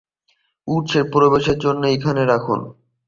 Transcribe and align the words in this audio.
উৎসে 0.67 1.01
প্রবেশের 1.13 1.57
জন্য 1.59 1.81
এখানে 1.87 2.21
দেখুন। 2.25 2.59